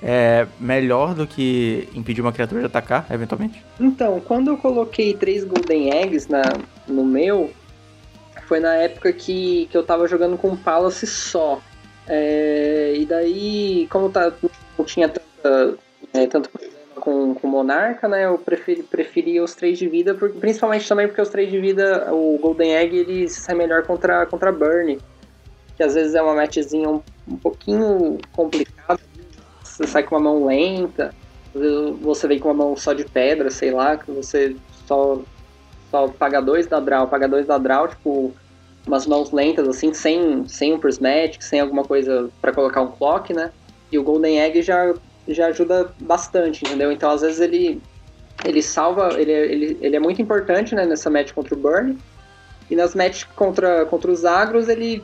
[0.02, 3.64] é melhor do que impedir uma criatura de atacar, eventualmente?
[3.80, 6.44] Então, quando eu coloquei 3 Golden Eggs na,
[6.88, 7.52] no meu,
[8.48, 11.62] foi na época que, que eu tava jogando com Palace só.
[12.08, 14.32] É, e daí, como tá,
[14.78, 15.78] não tinha tanta,
[16.14, 16.50] é, tanto
[16.96, 18.26] com, com Monarca, né?
[18.26, 22.38] Eu preferi, preferi os 3 de vida, principalmente também porque os 3 de vida, o
[22.40, 25.00] Golden Egg, ele sai melhor contra, contra Burn
[25.76, 29.00] que às vezes é uma matchzinha um, um pouquinho complicada.
[29.76, 31.14] Você sai com uma mão lenta,
[32.02, 34.56] você vem com uma mão só de pedra, sei lá, que você
[34.88, 35.20] só,
[35.92, 38.34] só paga dois da draw, paga dois da draw, tipo,
[38.88, 43.34] umas mãos lentas, assim, sem, sem um prismatic, sem alguma coisa para colocar um clock,
[43.34, 43.52] né?
[43.92, 44.94] E o Golden Egg já,
[45.28, 46.90] já ajuda bastante, entendeu?
[46.90, 47.82] Então, às vezes, ele,
[48.46, 51.98] ele salva, ele, ele, ele é muito importante, né, nessa match contra o Burn.
[52.70, 55.04] E nas matches contra, contra os agros, ele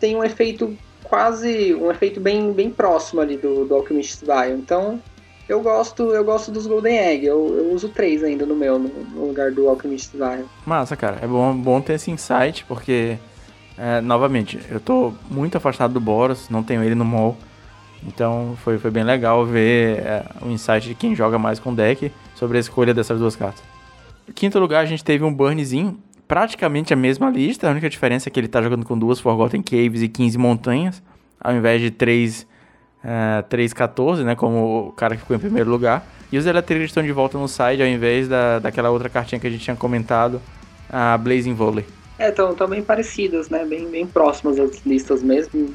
[0.00, 4.50] tem um efeito quase um efeito bem, bem próximo ali do, do Alchemist Vial.
[4.50, 5.00] Então,
[5.48, 7.26] eu gosto, eu gosto dos Golden Egg.
[7.26, 10.44] Eu, eu uso três ainda no meu, no, no lugar do Alchemist Vial.
[10.64, 11.18] Massa, cara.
[11.20, 13.18] É bom, bom ter esse insight, porque,
[13.76, 17.36] é, novamente, eu tô muito afastado do Boros, não tenho ele no mall.
[18.06, 22.10] Então, foi, foi bem legal ver é, o insight de quem joga mais com deck
[22.34, 23.62] sobre a escolha dessas duas cartas.
[24.28, 25.98] Em quinto lugar, a gente teve um Burnzinho,
[26.30, 29.60] praticamente a mesma lista, a única diferença é que ele está jogando com duas Forgotten
[29.60, 31.02] Caves e 15 montanhas,
[31.40, 32.46] ao invés de 3,
[33.02, 36.06] uh, 3 14, né, como o cara que ficou em primeiro lugar.
[36.30, 39.46] E os Electric estão de volta no side, ao invés da, daquela outra cartinha que
[39.48, 40.40] a gente tinha comentado,
[40.88, 41.84] a Blazing Volley.
[42.16, 45.74] É, estão bem parecidas, né, bem, bem próximas as listas mesmo.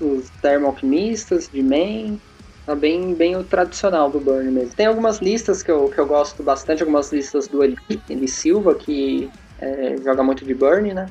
[0.00, 2.20] Os Thermo Alquimistas, de main,
[2.64, 4.74] Tá bem, bem o tradicional do Burn mesmo.
[4.74, 7.76] Tem algumas listas que eu, que eu gosto bastante, algumas listas do Eli,
[8.10, 11.06] Eli Silva, que é, joga muito de Burn, né?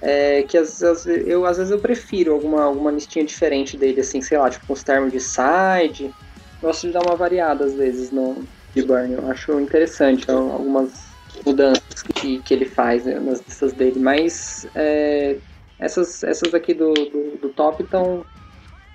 [0.00, 4.20] É, que às, às, eu, às vezes eu prefiro alguma, alguma listinha diferente dele, assim,
[4.20, 6.12] sei lá, tipo os termos de side.
[6.60, 9.14] Gosto de dar uma variada às vezes no de Burn.
[9.14, 10.90] Eu acho interessante então, algumas
[11.44, 13.98] mudanças que, que ele faz né, nas listas dele.
[13.98, 15.36] Mas é,
[15.78, 18.24] essas, essas aqui do, do, do top estão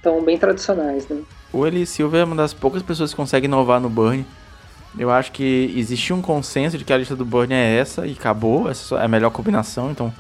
[0.02, 1.22] tão bem tradicionais, né?
[1.52, 4.26] O Eli Silva é uma das poucas pessoas que consegue inovar no Burn.
[4.98, 8.14] Eu acho que existe um consenso de que a lista do Burn é essa e
[8.14, 10.14] acabou, essa é a melhor combinação, então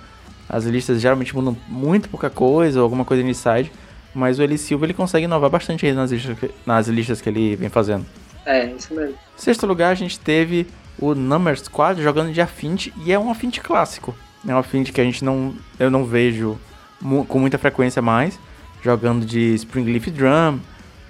[0.47, 3.71] as listas geralmente mudam muito pouca coisa ou alguma coisa inside,
[4.13, 7.29] mas o Eli Silva ele consegue inovar bastante aí nas listas, que, nas listas que
[7.29, 8.05] ele vem fazendo.
[8.45, 9.13] É, isso mesmo.
[9.13, 13.29] Em sexto lugar, a gente teve o Number Squad jogando de Affinity e é um
[13.29, 14.15] Affinity clássico.
[14.47, 16.59] É um Affinity que a gente não, eu não vejo
[17.01, 18.39] mu com muita frequência mais,
[18.83, 20.59] jogando de Springleaf Drum,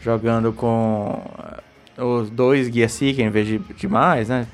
[0.01, 1.21] jogando com
[2.01, 4.47] os dois Gear Seeker em vez de, de mais, né?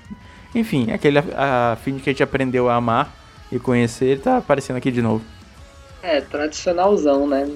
[0.53, 3.13] Enfim, aquele Affinity que a gente aprendeu a amar
[3.51, 5.23] e conhecer, ele tá aparecendo aqui de novo.
[6.01, 7.49] É, tradicionalzão, né?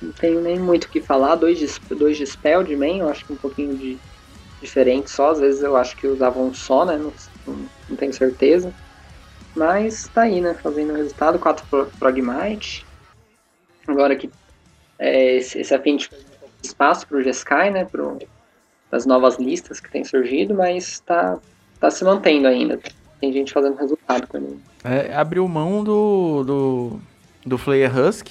[0.00, 1.36] Não tenho nem muito o que falar.
[1.36, 3.98] Dois de, dois de Spell de main, eu acho que um pouquinho de
[4.60, 5.30] diferente só.
[5.30, 6.96] Às vezes eu acho que usavam um só, né?
[6.96, 7.12] Não,
[7.88, 8.72] não, tenho certeza.
[9.56, 10.54] Mas tá aí, né?
[10.54, 11.38] Fazendo o resultado.
[11.38, 12.86] 4 Progmite.
[13.86, 14.30] Agora que
[14.98, 16.10] é, esse, esse Affinity
[16.62, 17.84] espaço pro G-Sky, né?
[17.84, 18.18] Pro,
[18.90, 21.38] das novas listas que tem surgido, mas tá,
[21.78, 22.78] tá se mantendo ainda.
[23.20, 24.58] Tem gente fazendo resultado com ele.
[24.84, 27.00] É, abriu mão do, do,
[27.44, 28.28] do Flayer Husk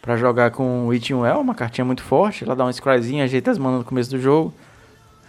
[0.00, 2.44] para jogar com o Eating Well, uma cartinha muito forte.
[2.44, 4.52] Ela dá uma scryzinha, ajeita as manas no começo do jogo.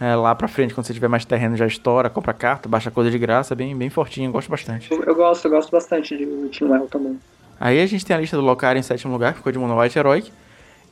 [0.00, 3.10] É, lá pra frente, quando você tiver mais terreno, já estoura, compra carta, baixa coisa
[3.10, 4.90] de graça, bem, bem fortinho, gosto bastante.
[4.90, 7.20] Eu, eu gosto, eu gosto bastante de Eating Well também.
[7.60, 9.78] Aí a gente tem a lista do Locar em sétimo lugar, que ficou de Mono
[9.78, 10.32] White Heroic.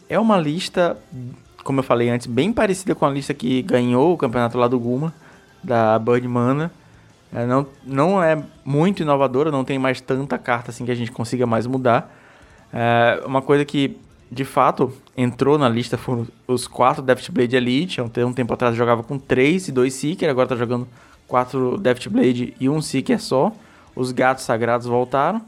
[0.08, 0.96] É uma lista,
[1.64, 4.78] como eu falei antes, bem parecida com a lista que ganhou o campeonato lá do
[4.78, 5.12] Guma,
[5.62, 6.70] da Bird Mana.
[7.32, 11.12] É, não, não é muito inovadora, não tem mais tanta carta assim que a gente
[11.12, 12.14] consiga mais mudar.
[12.72, 13.96] É, uma coisa que
[14.30, 18.00] de fato entrou na lista foram os quatro Deathblade Elite.
[18.00, 20.86] Há um tempo atrás jogava com três e dois Seeker, agora tá jogando
[21.26, 23.52] quatro Deathblade e um Seeker só.
[23.94, 25.42] Os gatos sagrados voltaram.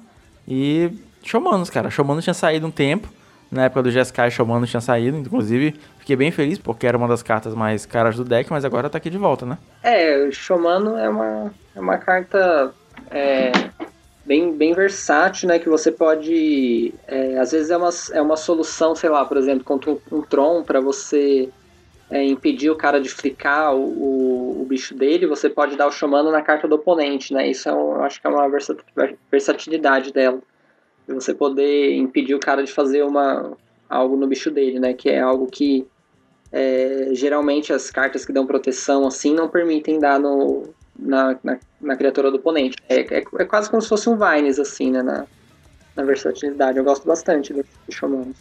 [0.46, 0.90] E
[1.22, 1.90] Shomanos, cara.
[1.90, 3.08] Shomanos tinha saído um tempo.
[3.52, 5.18] Na época do GSK, Shomanos tinha saído.
[5.18, 8.88] Inclusive, fiquei bem feliz porque era uma das cartas mais caras do deck, mas agora
[8.88, 9.58] tá aqui de volta, né?
[9.82, 12.72] É, o Shomano é uma, é uma carta
[13.10, 13.52] é,
[14.24, 15.58] bem, bem versátil, né?
[15.58, 16.94] Que você pode.
[17.06, 20.62] É, às vezes é uma, é uma solução, sei lá, por exemplo, contra um, Tron,
[20.62, 21.50] para você
[22.10, 25.92] é, impedir o cara de flicar o, o, o, bicho dele, você pode dar o
[25.92, 27.50] Xamano na carta do oponente, né?
[27.50, 28.48] Isso é um, eu acho que é uma
[29.30, 30.40] versatilidade dela
[31.06, 33.52] você poder impedir o cara de fazer uma
[33.88, 34.94] algo no bicho dele, né?
[34.94, 35.86] Que é algo que
[36.50, 41.96] é, geralmente as cartas que dão proteção assim não permitem dar no, na, na, na
[41.96, 42.76] criatura do oponente.
[42.88, 45.02] É, é, é, quase como se fosse um Vines, assim, né?
[45.02, 45.26] Na,
[45.96, 46.78] na versatilidade.
[46.78, 48.36] Eu gosto bastante do Showmanos.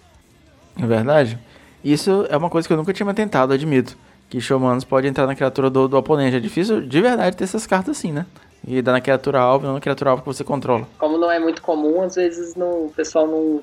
[0.82, 1.38] É verdade?
[1.84, 3.98] Isso é uma coisa que eu nunca tinha tentado, admito.
[4.30, 6.38] Que Showmanos pode entrar na criatura do, do oponente.
[6.38, 8.26] É difícil de verdade ter essas cartas assim, né?
[8.66, 10.88] E dá na criatura alvo, não na criatura alvo que você controla.
[10.98, 13.62] Como não é muito comum, às vezes não, o pessoal não,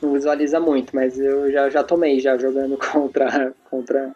[0.00, 4.12] não visualiza muito, mas eu já, já tomei já jogando contra, contra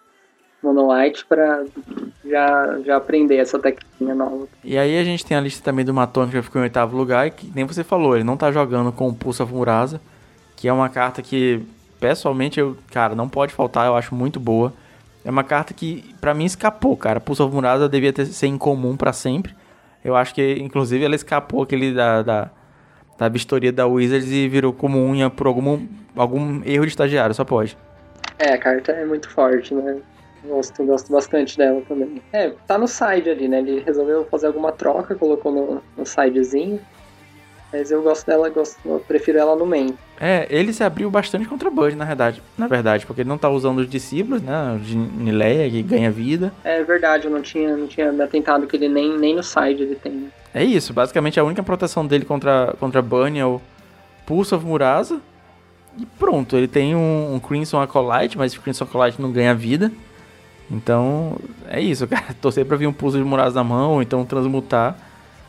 [0.63, 1.65] Mono White pra
[2.25, 4.47] já, já aprender essa técnica nova.
[4.63, 7.27] E aí a gente tem a lista também do Matone que ficou em oitavo lugar
[7.27, 10.01] e que nem você falou, ele não tá jogando com o Pulsa Murasa,
[10.57, 11.63] que é uma carta que
[11.99, 14.73] pessoalmente eu, cara, não pode faltar, eu acho muito boa.
[15.23, 17.21] É uma carta que para mim escapou, cara.
[17.21, 19.55] Pulsa Murasa devia ter, ser incomum para sempre.
[20.05, 22.51] Eu acho que, inclusive, ela escapou aquele da, da,
[23.19, 25.87] da vistoria da Wizards e virou como unha por algum,
[26.17, 27.77] algum erro de estagiário, só pode.
[28.39, 30.01] É, a carta é muito forte, né?
[30.43, 32.23] Gosto, gosto bastante dela também.
[32.33, 33.59] É, tá no side ali, né?
[33.59, 36.81] Ele resolveu fazer alguma troca, colocou no, no sidezinho.
[37.71, 39.95] Mas eu gosto dela, gosto, eu prefiro ela no main.
[40.23, 42.43] É, ele se abriu bastante contra o Bud, na verdade.
[42.59, 44.79] Na verdade, porque ele não tá usando os discípulos, né?
[44.85, 46.53] De Nileia, que ganha vida.
[46.63, 49.83] É verdade, eu não tinha, não tinha me atentado que ele nem, nem no side
[49.83, 50.13] ele tem.
[50.13, 50.29] Né?
[50.53, 53.63] É isso, basicamente a única proteção dele contra, contra Burn é o
[54.27, 55.19] Pulse of Murasa.
[55.99, 59.91] E pronto, ele tem um, um Crimson Acolyte, mas o Crimson Acolyte não ganha vida.
[60.71, 62.35] Então, é isso, cara.
[62.43, 64.99] Torcer pra vir um Pulse de Murasa na mão, ou então transmutar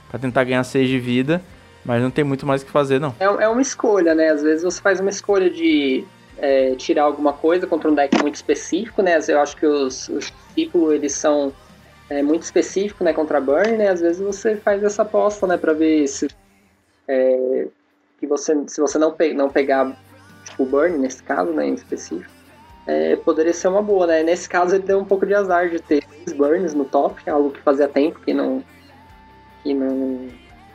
[0.09, 1.41] para tentar ganhar 6 de vida.
[1.83, 3.15] Mas não tem muito mais o que fazer, não.
[3.19, 4.29] É, é uma escolha, né?
[4.29, 6.05] Às vezes você faz uma escolha de
[6.37, 9.19] é, tirar alguma coisa contra um deck muito específico, né?
[9.27, 11.53] Eu acho que os, os eles são
[12.09, 13.13] é, muito específicos, né?
[13.13, 13.89] Contra Burn, né?
[13.89, 15.57] Às vezes você faz essa aposta, né?
[15.57, 16.27] Pra ver se...
[17.07, 17.67] É,
[18.19, 19.97] que você, se você não, pe não pegar,
[20.45, 21.65] tipo, Burn, nesse caso, né?
[21.65, 22.29] Em específico,
[22.85, 24.23] é, poderia ser uma boa, né?
[24.23, 26.03] Nesse caso ele deu um pouco de azar de ter
[26.35, 28.63] Burns no top, algo que fazia tempo que não
[29.63, 30.29] que não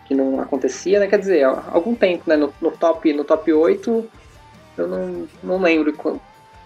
[0.06, 1.06] que não acontecia, né?
[1.06, 2.36] Quer dizer, há algum tempo, né?
[2.36, 4.08] No, no top no top 8
[4.78, 5.92] eu não, não lembro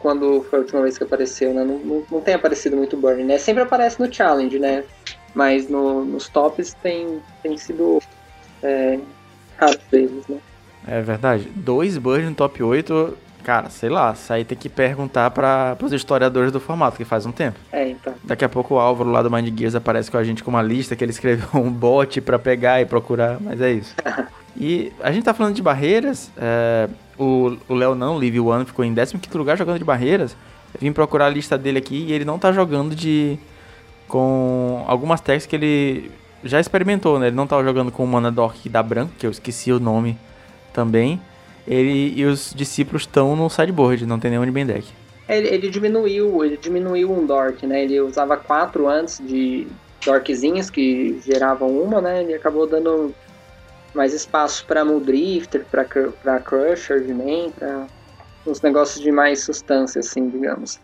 [0.01, 1.63] quando, foi a última vez que apareceu, né?
[1.63, 3.39] Não, não, não tem aparecido muito Burn, né?
[3.39, 4.85] Sempre aparece no challenge, né?
[5.35, 8.03] Mas no, nos tops tem, tem sido
[8.63, 8.99] é,
[9.57, 10.39] raras vezes, né?
[10.89, 11.49] É verdade.
[11.55, 15.93] Dois Burn no top 8 Cara, sei lá, isso aí tem que perguntar para os
[15.93, 17.59] historiadores do formato, que faz um tempo.
[17.73, 18.13] É, então.
[18.23, 20.63] Daqui a pouco o Álvaro lá do Mind Gears aparece com a gente com uma
[20.63, 23.95] lista que ele escreveu um bot para pegar e procurar, mas é isso.
[24.57, 28.85] e a gente tá falando de barreiras, é, o Léo não, o Live One, ficou
[28.85, 30.37] em 15 lugar jogando de barreiras.
[30.75, 33.39] Eu vim procurar a lista dele aqui e ele não tá jogando de.
[34.07, 36.11] com algumas techs que ele
[36.45, 37.27] já experimentou, né?
[37.27, 40.17] Ele não tava jogando com o Mana Dork da Branco, que eu esqueci o nome
[40.73, 41.21] também
[41.67, 44.89] ele e os discípulos estão no sideboard, não tem nenhum de deck.
[45.29, 47.85] Ele, ele, diminuiu, ele diminuiu um Dork, né?
[47.85, 49.67] Ele usava quatro antes de
[50.05, 52.23] Dorkzinhas que geravam uma, né?
[52.23, 53.15] Ele acabou dando
[53.95, 57.87] mais espaço para Muldrifter, para Crusher de main, para
[58.47, 60.81] uns negócios de mais substância, assim, digamos.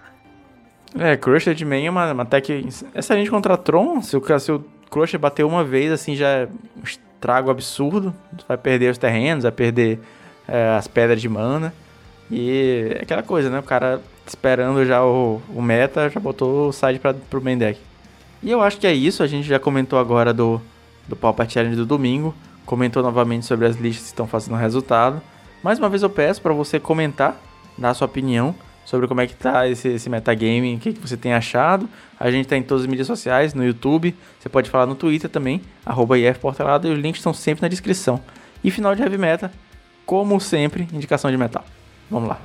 [0.98, 4.00] É, Crusher de main é uma, uma tech excelente contra Tron.
[4.00, 8.14] Se o, se o Crusher bater uma vez, assim, já é um estrago absurdo.
[8.46, 10.00] Vai perder os terrenos, vai perder
[10.48, 11.72] é, as pedras de mana.
[12.30, 13.58] E é aquela coisa, né?
[13.58, 17.78] O cara esperando já o, o meta, já botou o side para pro main deck.
[18.42, 20.60] E eu acho que é isso, a gente já comentou agora do,
[21.08, 25.22] do Pauper Challenge do domingo, comentou novamente sobre as listas que estão fazendo resultado.
[25.62, 27.40] Mais uma vez eu peço para você comentar,
[27.78, 28.54] dar sua opinião
[28.84, 31.88] sobre como é que tá esse, esse metagame, o que, que você tem achado.
[32.18, 35.28] A gente tá em todas as mídias sociais, no YouTube, você pode falar no Twitter
[35.28, 38.20] também, arroba IFPortelado, e os links estão sempre na descrição.
[38.62, 39.50] E final de Heavy Meta,
[40.06, 41.64] como sempre, indicação de metal.
[42.08, 42.38] Vamos lá.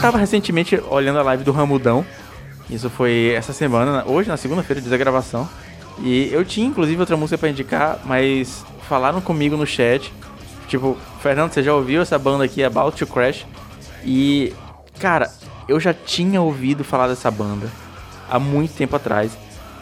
[0.00, 2.04] Tava recentemente olhando a live do Ramudão.
[2.70, 5.48] Isso foi essa semana, hoje, na segunda-feira da gravação.
[6.02, 10.12] E eu tinha, inclusive, outra música para indicar, mas falaram comigo no chat.
[10.66, 13.44] Tipo, Fernando, você já ouviu essa banda aqui, About to Crash?
[14.04, 14.54] E,
[14.98, 15.30] cara,
[15.68, 17.68] eu já tinha ouvido falar dessa banda
[18.28, 19.36] há muito tempo atrás.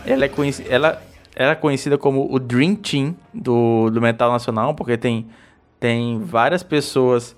[0.04, 1.02] Ela é conhecida, ela
[1.36, 5.28] era conhecida como o Dream Team do, do metal nacional, porque tem,
[5.78, 7.36] tem várias pessoas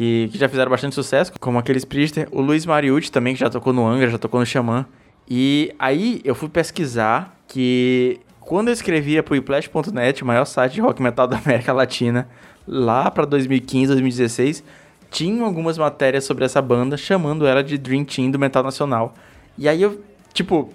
[0.00, 2.26] que, que já fizeram bastante sucesso, como aqueles Priester.
[2.32, 4.86] O Luiz Mariucci também, que já tocou no Angra, já tocou no Xamã.
[5.28, 10.80] E aí eu fui pesquisar que quando eu escrevia pro iplash.net, o maior site de
[10.80, 12.26] rock metal da América Latina,
[12.66, 14.64] lá para 2015, 2016,
[15.10, 19.12] tinham algumas matérias sobre essa banda, chamando ela de Dream Team do metal nacional.
[19.58, 20.72] E aí eu, tipo,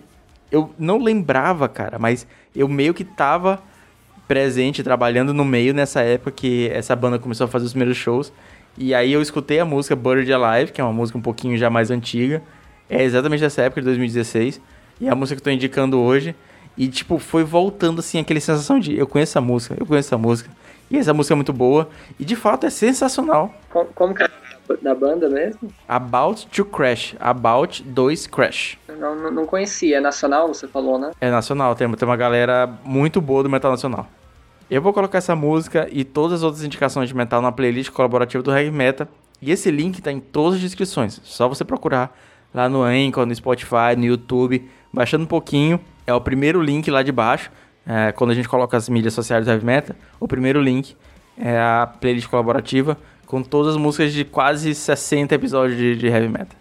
[0.51, 3.59] eu não lembrava, cara, mas eu meio que tava
[4.27, 8.31] presente, trabalhando no meio nessa época que essa banda começou a fazer os primeiros shows.
[8.77, 11.69] E aí eu escutei a música Buried Alive, que é uma música um pouquinho já
[11.69, 12.41] mais antiga.
[12.89, 14.61] É exatamente dessa época, de 2016.
[14.99, 16.35] E é a música que eu tô indicando hoje.
[16.77, 20.17] E, tipo, foi voltando, assim, aquela sensação de eu conheço essa música, eu conheço essa
[20.17, 20.49] música.
[20.91, 21.89] E essa música é muito boa.
[22.19, 23.53] E, de fato, é sensacional.
[23.69, 24.29] Como, como que é
[24.81, 25.71] da banda mesmo?
[25.88, 27.15] About to Crash.
[27.19, 28.77] About 2 Crash.
[28.99, 29.97] Não, não, não conhecia.
[29.97, 31.11] É nacional, você falou, né?
[31.21, 31.75] É nacional.
[31.75, 34.07] Tem, tem uma galera muito boa do metal nacional.
[34.69, 38.41] Eu vou colocar essa música e todas as outras indicações de metal na playlist colaborativa
[38.41, 39.08] do Heavy Meta.
[39.39, 41.21] E esse link está em todas as descrições.
[41.23, 42.17] Só você procurar
[42.51, 44.67] lá no Anchor, no Spotify, no YouTube.
[44.91, 47.51] Baixando um pouquinho, é o primeiro link lá de baixo.
[47.86, 50.95] É, quando a gente coloca as mídias sociais do Heavy Meta, o primeiro link
[51.38, 52.97] é a playlist colaborativa
[53.28, 56.56] com todas as músicas de quase 60 episódios de, de Heavy Meta.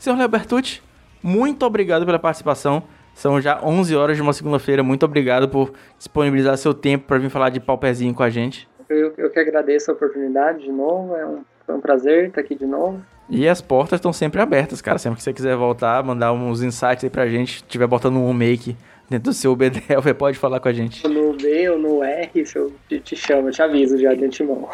[0.00, 0.82] Senhor Léo Bertucci,
[1.22, 2.82] muito obrigado pela participação.
[3.16, 4.82] São já 11 horas de uma segunda-feira.
[4.82, 8.68] Muito obrigado por disponibilizar seu tempo para vir falar de paupezinho com a gente.
[8.90, 11.16] Eu, eu que agradeço a oportunidade de novo.
[11.16, 13.00] É um, foi um prazer estar aqui de novo.
[13.30, 14.98] E as portas estão sempre abertas, cara.
[14.98, 18.76] Sempre que você quiser voltar, mandar uns insights aí pra gente, estiver botando um make
[19.08, 21.08] dentro do seu BDL, você pode falar com a gente.
[21.08, 24.26] No B ou no R, se eu te, te chamo, eu te aviso já de
[24.26, 24.68] antemão.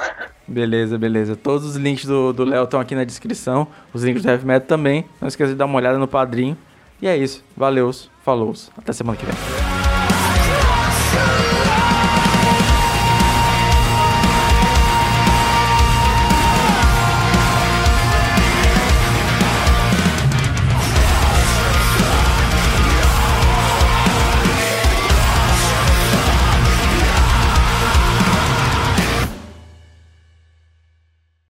[0.48, 1.36] Beleza, beleza.
[1.36, 3.68] Todos os links do Léo estão aqui na descrição.
[3.94, 5.04] Os links do Heavy Metal também.
[5.20, 6.58] Não esqueça de dar uma olhada no padrinho.
[7.02, 7.44] E é isso.
[7.56, 7.90] Valeu,
[8.24, 8.54] falou.
[8.78, 9.71] Até semana que vem.